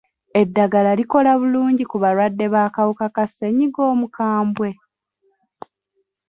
Eddagala 0.41 0.91
likola 0.99 1.31
bulungi 1.39 1.83
ku 1.91 1.95
balwadde 2.03 2.45
b'akawuka 2.53 3.05
ka 3.15 3.25
ssenyiga 3.29 3.81
omukambwe? 3.93 4.69